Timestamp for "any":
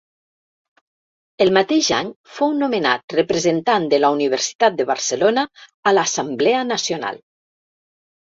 1.97-2.07